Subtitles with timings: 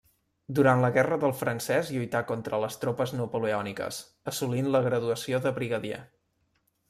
[0.59, 4.01] Durant la guerra del francès lluità contra les tropes napoleòniques,
[4.33, 6.01] assolint la graduació de brigadier.